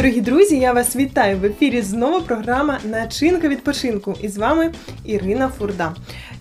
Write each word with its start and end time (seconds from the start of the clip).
Дорогі 0.00 0.20
друзі, 0.20 0.58
я 0.58 0.72
вас 0.72 0.96
вітаю 0.96 1.38
в 1.38 1.44
ефірі. 1.44 1.82
Знову 1.82 2.22
програма 2.22 2.78
Начинка 2.84 3.48
відпочинку. 3.48 4.14
І 4.22 4.28
з 4.28 4.36
вами 4.36 4.72
Ірина 5.04 5.48
Фурда. 5.58 5.94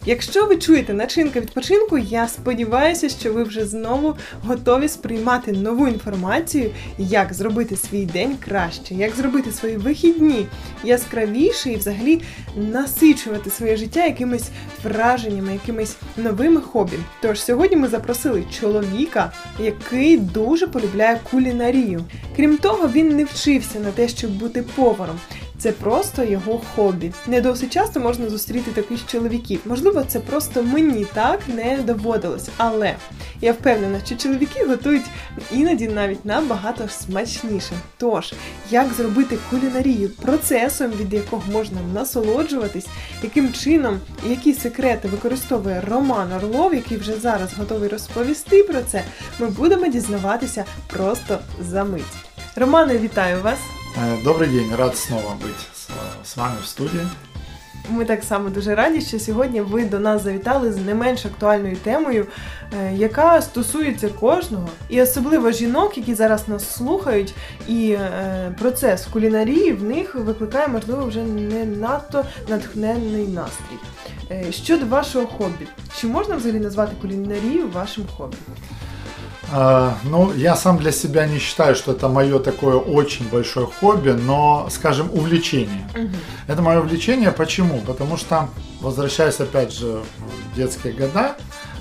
Якщо 0.05 0.45
ви 0.45 0.57
чуєте 0.57 0.93
начинка 0.93 1.39
відпочинку, 1.39 1.97
я 1.97 2.27
сподіваюся, 2.27 3.09
що 3.09 3.33
ви 3.33 3.43
вже 3.43 3.65
знову 3.65 4.15
готові 4.43 4.87
сприймати 4.87 5.51
нову 5.51 5.87
інформацію, 5.87 6.71
як 6.97 7.33
зробити 7.33 7.75
свій 7.75 8.05
день 8.05 8.37
краще, 8.45 8.95
як 8.95 9.15
зробити 9.15 9.51
свої 9.51 9.77
вихідні 9.77 10.45
яскравіше 10.83 11.71
і 11.71 11.75
взагалі 11.75 12.21
насичувати 12.55 13.49
своє 13.49 13.77
життя 13.77 14.05
якимись 14.05 14.49
враженнями, 14.83 15.53
якимись 15.53 15.97
новими 16.17 16.61
хобі. 16.61 16.97
Тож 17.21 17.43
сьогодні 17.43 17.77
ми 17.77 17.87
запросили 17.87 18.43
чоловіка, 18.59 19.31
який 19.59 20.17
дуже 20.17 20.67
полюбляє 20.67 21.19
кулінарію. 21.31 22.05
Крім 22.39 22.57
того, 22.57 22.87
він 22.87 23.15
не 23.15 23.23
вчився 23.23 23.79
на 23.79 23.91
те, 23.91 24.07
щоб 24.07 24.31
бути 24.31 24.63
поваром. 24.75 25.19
Це 25.57 25.71
просто 25.71 26.23
його 26.23 26.61
хобі. 26.75 27.11
Не 27.27 27.41
досить 27.41 27.73
часто 27.73 27.99
можна 27.99 28.29
зустріти 28.29 28.71
таких 28.71 29.05
чоловіків. 29.05 29.59
Можливо, 29.65 30.03
це 30.07 30.19
просто 30.19 30.63
мені 30.63 31.05
так 31.13 31.39
не 31.47 31.77
доводилось. 31.77 32.49
Але 32.57 32.95
я 33.41 33.53
впевнена, 33.53 33.99
що 34.05 34.15
чоловіки 34.15 34.65
готують 34.65 35.05
іноді 35.51 35.87
навіть 35.87 36.25
набагато 36.25 36.89
смачніше. 36.89 37.73
Тож, 37.97 38.33
як 38.71 38.93
зробити 38.93 39.37
кулінарію 39.49 40.09
процесом, 40.09 40.91
від 40.91 41.13
якого 41.13 41.43
можна 41.51 41.77
насолоджуватись, 41.93 42.87
яким 43.23 43.53
чином 43.53 43.99
і 44.27 44.29
які 44.29 44.53
секрети 44.53 45.07
використовує 45.07 45.81
Роман 45.87 46.33
Орлов, 46.33 46.73
який 46.75 46.97
вже 46.97 47.13
зараз 47.13 47.49
готовий 47.57 47.89
розповісти 47.89 48.63
про 48.63 48.81
це, 48.81 49.03
ми 49.39 49.47
будемо 49.47 49.87
дізнаватися 49.87 50.65
просто 50.87 51.39
за 51.61 51.83
мить. 51.83 52.28
Романе, 52.56 52.98
вітаю 52.98 53.42
вас! 53.42 53.58
Э, 53.96 54.24
Добрый 54.24 54.48
день, 54.48 54.74
рад 54.74 54.96
снова 54.96 55.34
быть 55.34 55.60
с, 55.74 55.88
с 56.24 56.36
вами 56.36 56.56
в 56.62 56.66
студии. 56.66 57.00
Ми 57.90 58.04
так 58.04 58.24
само 58.24 58.48
дуже 58.48 58.74
раді, 58.74 59.00
що 59.00 59.18
сьогодні 59.18 59.60
ви 59.60 59.84
до 59.84 59.98
нас 59.98 60.22
завітали 60.22 60.72
з 60.72 60.76
не 60.76 60.94
менш 60.94 61.26
актуальною 61.26 61.76
темою, 61.76 62.26
е, 62.80 62.92
яка 62.94 63.42
стосується 63.42 64.08
кожного, 64.08 64.68
і 64.88 65.02
особливо 65.02 65.50
жінок, 65.50 65.98
які 65.98 66.14
зараз 66.14 66.48
нас 66.48 66.74
слухають, 66.76 67.34
і 67.68 67.90
е, 67.90 68.54
процес 68.60 69.06
кулінарії 69.06 69.72
в 69.72 69.82
них 69.82 70.14
викликає, 70.14 70.68
можливо, 70.68 71.06
вже 71.06 71.22
не 71.22 71.64
надто 71.64 72.24
натхненний 72.48 73.26
настрій. 73.28 73.78
Е, 74.30 74.52
Щодо 74.52 74.86
вашого 74.86 75.26
хобі, 75.26 75.68
чи 76.00 76.06
можна 76.06 76.36
взагалі 76.36 76.60
назвати 76.60 76.92
кулінарію 77.02 77.68
вашим 77.68 78.04
хобі? 78.16 78.36
Э, 79.51 79.91
Ну, 80.03 80.33
я 80.33 80.55
сам 80.55 80.77
для 80.77 80.91
себя 80.91 81.27
не 81.27 81.39
считаю, 81.39 81.75
что 81.75 81.91
это 81.91 82.07
мое 82.07 82.39
такое 82.39 82.75
очень 82.75 83.27
большое 83.29 83.65
хобби, 83.67 84.11
но, 84.11 84.67
скажем, 84.69 85.09
увлечение. 85.13 85.87
Это 86.47 86.61
мое 86.61 86.79
увлечение. 86.79 87.31
Почему? 87.31 87.81
Потому 87.85 88.17
что, 88.17 88.49
возвращаясь 88.81 89.39
опять 89.39 89.73
же 89.73 90.01
в 90.51 90.55
детские 90.55 90.93
года, 90.93 91.35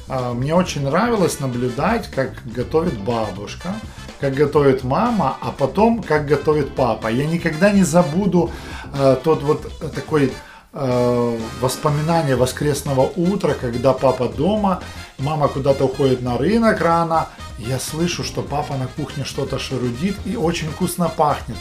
а, 0.09 0.33
мне 0.33 0.55
очень 0.55 0.85
нравилось 0.85 1.41
наблюдать, 1.41 2.09
как 2.11 2.31
готовит 2.47 2.99
бабушка, 2.99 3.75
как 4.21 4.35
готовит 4.35 4.85
мама, 4.85 5.37
а 5.41 5.51
потом 5.51 6.03
как 6.03 6.27
готовит 6.27 6.75
папа. 6.75 7.09
Я 7.09 7.27
никогда 7.27 7.71
не 7.71 7.85
забуду 7.85 8.51
э, 8.95 9.17
тот 9.23 9.43
вот 9.43 9.71
такой 9.95 10.33
э, 10.73 11.39
воспоминание 11.61 12.37
воскресного 12.37 13.11
утра, 13.17 13.55
когда 13.61 13.93
папа 13.93 14.29
дома, 14.29 14.81
мама 15.19 15.49
куда-то 15.49 15.85
уходит 15.85 16.23
на 16.23 16.39
рынок 16.39 16.81
рано, 16.81 17.29
я 17.59 17.79
слышу, 17.79 18.25
что 18.25 18.43
папа 18.43 18.77
на 18.77 18.87
кухне 18.87 19.25
что-то 19.25 19.59
шарудит 19.59 20.17
и 20.25 20.37
очень 20.37 20.69
вкусно 20.69 21.09
пахнет. 21.09 21.57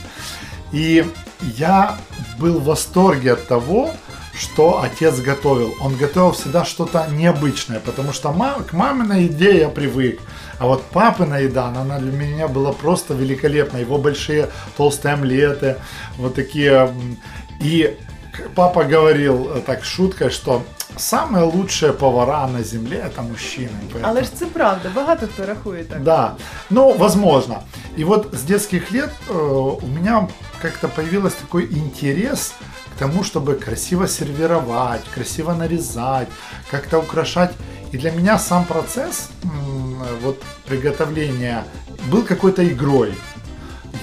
И 0.72 1.04
я 1.56 1.98
был 2.38 2.60
в 2.60 2.64
восторге 2.64 3.32
от 3.32 3.46
того, 3.48 3.90
что 4.38 4.82
отец 4.82 5.18
готовил. 5.18 5.74
Он 5.80 5.96
готовил 5.96 6.32
всегда 6.32 6.64
что-то 6.64 7.06
необычное, 7.10 7.80
потому 7.80 8.12
что 8.12 8.32
ма- 8.32 8.62
к 8.62 8.72
маминой 8.72 9.24
еде 9.24 9.58
я 9.58 9.68
привык. 9.68 10.20
А 10.58 10.66
вот 10.66 10.84
папина 10.84 11.36
еда, 11.36 11.66
она 11.66 11.82
она 11.82 11.98
для 11.98 12.12
меня 12.12 12.48
была 12.48 12.72
просто 12.72 13.14
великолепна. 13.14 13.78
Его 13.78 13.98
большие 13.98 14.48
толстые 14.76 15.14
омлеты, 15.14 15.76
вот 16.18 16.34
такие. 16.34 16.94
И 17.60 17.98
папа 18.54 18.84
говорил 18.84 19.48
э, 19.56 19.60
так 19.60 19.84
шуткой, 19.84 20.30
что 20.30 20.62
самые 20.96 21.44
лучшие 21.44 21.92
повара 21.92 22.46
на 22.48 22.62
земле 22.62 22.96
это 22.96 23.22
мужчины. 23.22 23.68
Поэтому- 23.92 24.02
Але 24.08 24.22
ж 24.22 24.34
це 24.34 24.46
правда, 24.46 24.90
багато 24.94 25.26
хто 25.34 25.46
рахує 25.46 25.84
так. 25.84 26.02
да, 26.02 26.34
ну, 26.70 26.92
возможно. 26.92 27.62
И 27.98 28.04
вот 28.04 28.34
с 28.34 28.42
детских 28.42 28.92
лет 28.92 29.10
э, 29.28 29.78
у 29.82 29.86
меня 29.86 30.28
как-то 30.62 30.88
появился 30.88 31.36
такой 31.40 31.64
интерес 31.76 32.54
к 32.96 32.98
тому, 32.98 33.22
чтобы 33.22 33.54
красиво 33.64 34.06
сервировать, 34.08 35.02
красиво 35.14 35.54
нарезать, 35.54 36.28
как-то 36.70 36.98
украшать. 36.98 37.50
И 37.94 37.98
для 37.98 38.10
меня 38.10 38.38
сам 38.38 38.64
процесс 38.64 39.28
м, 39.44 40.02
вот 40.22 40.42
приготовления 40.68 41.62
был 42.12 42.22
какой-то 42.26 42.62
игрой. 42.62 43.14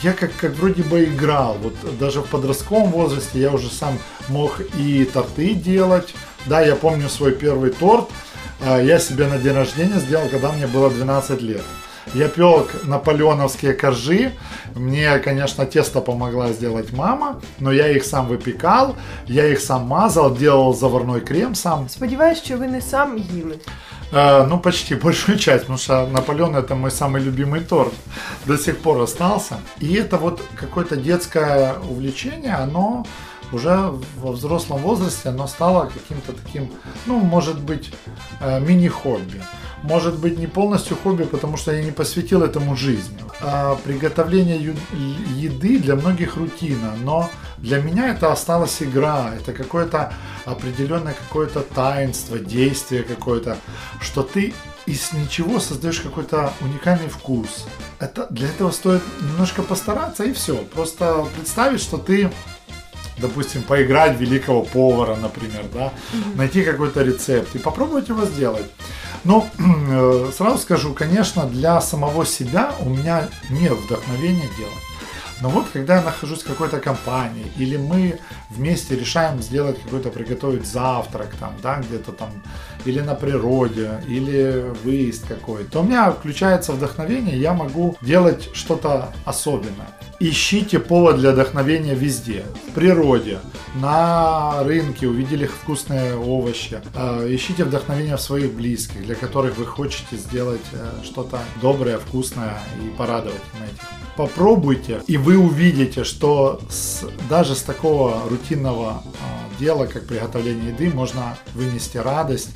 Я 0.05 0.13
как, 0.13 0.29
как 0.39 0.51
вроде 0.51 0.83
бы 0.83 1.03
играл. 1.05 1.57
Вот 1.63 1.73
даже 1.97 2.21
в 2.21 2.25
подростковом 2.27 2.91
возрасте 2.91 3.39
я 3.39 3.51
уже 3.51 3.69
сам 3.69 3.97
мог 4.29 4.61
и 4.77 5.03
торты 5.05 5.55
делать. 5.55 6.13
Да, 6.45 6.61
я 6.61 6.75
помню 6.75 7.09
свой 7.09 7.31
первый 7.31 7.71
торт. 7.71 8.07
а, 8.63 8.79
Я 8.79 8.99
себе 8.99 9.25
на 9.25 9.39
день 9.39 9.53
рождения 9.53 9.99
сделал, 9.99 10.29
когда 10.29 10.51
мне 10.51 10.67
было 10.67 10.91
12 10.91 11.41
лет. 11.41 11.63
Я 12.13 12.27
пек 12.27 12.83
наполеоновские 12.83 13.73
коржи. 13.73 14.31
Мне, 14.75 15.17
конечно, 15.17 15.65
тесто 15.65 16.01
помогла 16.01 16.51
сделать 16.53 16.93
мама, 16.93 17.41
но 17.59 17.71
я 17.71 17.87
их 17.87 18.03
сам 18.03 18.27
выпекал, 18.27 18.95
я 19.25 19.47
их 19.47 19.59
сам 19.59 19.87
мазал, 19.87 20.35
делал 20.35 20.75
заварной 20.75 21.21
крем 21.21 21.55
сам. 21.55 21.89
Сподіваюсь, 21.89 22.43
що 22.43 22.57
ви 22.57 22.67
не 22.67 22.81
сам 22.81 23.17
їли. 23.17 23.57
Э, 24.11 24.45
ну, 24.45 24.59
почти 24.59 24.95
большую 25.03 25.37
часть, 25.37 25.61
потому 25.61 25.77
что 25.77 26.07
Наполеон 26.07 26.55
это 26.55 26.75
мой 26.75 26.91
самый 26.91 27.21
любимый 27.21 27.61
торт. 27.61 27.93
До 28.45 28.57
сих 28.57 28.77
пор 28.79 29.01
остался. 29.01 29.57
И 29.79 29.93
это 29.93 30.17
вот 30.17 30.41
какое-то 30.55 30.95
детское 30.95 31.75
увлечение, 31.89 32.53
оно 32.53 33.05
уже 33.51 33.91
во 34.17 34.31
взрослом 34.31 34.81
возрасте 34.81 35.29
оно 35.29 35.47
стало 35.47 35.85
каким-то 35.85 36.33
таким, 36.33 36.71
ну, 37.05 37.19
может 37.19 37.59
быть, 37.59 37.91
э, 38.41 38.59
мини-хобби. 38.59 39.41
Может 39.85 40.17
быть, 40.17 40.39
не 40.39 40.47
полностью 40.47 40.97
хобби, 40.97 41.25
потому 41.25 41.57
что 41.57 41.71
я 41.71 41.83
не 41.83 41.91
посвятил 41.91 42.41
этому 42.41 42.75
жизнь. 42.75 43.15
А 43.39 43.75
приготовление 43.83 44.75
еды 45.37 45.77
для 45.77 45.95
многих 45.95 46.37
рутина, 46.37 46.95
но 47.03 47.29
для 47.57 47.79
меня 47.81 48.09
это 48.09 48.31
осталась 48.31 48.81
игра, 48.81 49.31
это 49.35 49.53
какое-то 49.53 50.11
определенное 50.45 51.13
какое-то 51.13 51.61
таинство, 51.61 52.39
действие 52.39 53.03
какое-то, 53.03 53.57
что 54.01 54.23
ты 54.23 54.55
из 54.87 55.13
ничего 55.13 55.59
создаешь 55.59 55.99
какой-то 55.99 56.51
уникальный 56.61 57.07
вкус. 57.07 57.67
Это, 57.99 58.25
для 58.31 58.47
этого 58.47 58.71
стоит 58.71 59.03
немножко 59.21 59.61
постараться 59.61 60.23
и 60.23 60.33
все. 60.33 60.57
Просто 60.73 61.25
представить, 61.35 61.81
что 61.81 61.97
ты 61.97 62.31
допустим, 63.17 63.63
поиграть 63.63 64.19
великого 64.19 64.63
повара, 64.63 65.15
например, 65.15 65.65
да, 65.73 65.93
найти 66.35 66.63
какой-то 66.63 67.03
рецепт 67.03 67.55
и 67.55 67.59
попробовать 67.59 68.09
его 68.09 68.25
сделать. 68.25 68.65
Но 69.23 69.47
э, 69.57 70.31
сразу 70.35 70.57
скажу, 70.57 70.93
конечно, 70.93 71.45
для 71.45 71.81
самого 71.81 72.25
себя 72.25 72.73
у 72.79 72.89
меня 72.89 73.29
нет 73.49 73.73
вдохновения 73.73 74.49
делать. 74.57 74.73
Но 75.41 75.49
вот 75.49 75.65
когда 75.73 75.97
я 75.97 76.01
нахожусь 76.01 76.43
в 76.43 76.47
какой-то 76.47 76.79
компании, 76.79 77.51
или 77.57 77.77
мы 77.77 78.19
вместе 78.49 78.95
решаем 78.95 79.41
сделать 79.41 79.81
какой-то, 79.81 80.09
приготовить 80.09 80.65
завтрак 80.65 81.35
там, 81.39 81.53
да, 81.61 81.81
где-то 81.81 82.11
там, 82.11 82.29
или 82.85 83.01
на 83.01 83.15
природе, 83.15 84.01
или 84.07 84.73
выезд 84.83 85.27
какой, 85.27 85.65
то 85.65 85.81
у 85.81 85.83
меня 85.83 86.11
включается 86.11 86.71
вдохновение, 86.71 87.37
я 87.37 87.53
могу 87.53 87.97
делать 88.01 88.49
что-то 88.53 89.13
особенное. 89.25 89.89
Ищите 90.21 90.79
повод 90.79 91.17
для 91.17 91.31
вдохновения 91.31 91.93
везде. 91.93 92.45
В 92.69 92.71
природе, 92.71 93.39
на 93.75 94.63
рынке 94.63 95.07
увидели 95.07 95.45
вкусные 95.45 96.15
овощи. 96.15 96.81
Э, 96.95 97.27
Ищите 97.29 97.65
вдохновение 97.65 98.15
в 98.15 98.21
своих 98.21 98.53
близких, 98.53 99.03
для 99.03 99.15
которых 99.15 99.57
вы 99.57 99.65
хотите 99.65 100.15
сделать 100.15 100.65
э, 100.71 101.03
что-то 101.03 101.39
доброе, 101.61 101.97
вкусное 101.97 102.57
и 102.81 102.87
порадовать 102.97 103.41
на 103.59 103.65
этих. 103.65 104.04
Попробуйте, 104.15 105.01
и 105.07 105.17
вы 105.17 105.37
увидите, 105.37 106.03
что 106.05 106.61
с- 106.69 107.03
даже 107.29 107.53
с 107.53 107.61
такого 107.61 108.21
рутинного 108.29 109.03
э, 109.03 109.59
дела, 109.59 109.87
как 109.87 110.07
приготовление 110.07 110.69
еды, 110.69 110.89
можно 110.89 111.37
вынести 111.53 111.97
радость 111.97 112.51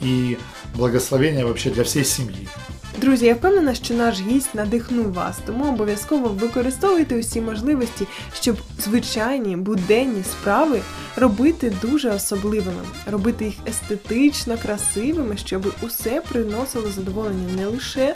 и 0.00 0.38
благословение 0.74 1.44
вообще 1.44 1.68
для 1.70 1.84
всей 1.84 2.04
семьи. 2.04 2.48
Друзі, 2.96 3.26
я 3.26 3.34
впевнена, 3.34 3.74
що 3.74 3.94
наш 3.94 4.20
гість 4.20 4.54
надихнув 4.54 5.12
вас, 5.12 5.38
тому 5.46 5.68
обов'язково 5.68 6.28
використовуйте 6.28 7.18
усі 7.18 7.40
можливості, 7.40 8.06
щоб 8.34 8.56
звичайні 8.78 9.56
буденні 9.56 10.22
справи 10.24 10.80
робити 11.16 11.72
дуже 11.82 12.10
особливими, 12.10 12.82
робити 13.06 13.44
їх 13.44 13.54
естетично 13.68 14.58
красивими, 14.58 15.36
щоб 15.36 15.74
усе 15.82 16.22
приносило 16.28 16.90
задоволення 16.90 17.52
не 17.56 17.66
лише 17.66 18.14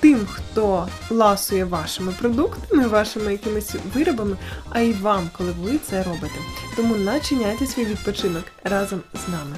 тим, 0.00 0.26
хто 0.30 0.88
ласує 1.10 1.64
вашими 1.64 2.12
продуктами, 2.20 2.86
вашими 2.86 3.32
якимись 3.32 3.74
виробами, 3.94 4.36
а 4.70 4.80
й 4.80 4.92
вам, 4.92 5.30
коли 5.38 5.52
ви 5.62 5.78
це 5.78 6.02
робите. 6.02 6.34
Тому 6.76 6.96
начиняйте 6.96 7.66
свій 7.66 7.84
відпочинок 7.84 8.44
разом 8.64 9.00
з 9.26 9.32
нами. 9.32 9.56